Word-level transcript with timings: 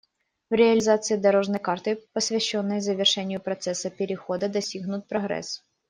В 0.49 0.55
реализации 0.55 1.15
«дорожной 1.15 1.59
карты», 1.59 1.99
посвященной 2.11 2.79
завершению 2.81 3.39
процесса 3.39 3.91
перехода, 3.91 4.49
достигнут 4.49 5.05
прогресс. 5.07 5.61